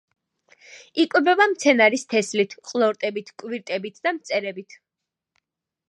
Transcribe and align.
იკვებება 1.03 1.47
მცენარის 1.51 2.07
თესლით, 2.15 2.57
ყლორტებით, 2.71 3.31
კვირტებით 3.43 4.05
და 4.09 4.19
მწერებით. 4.21 4.81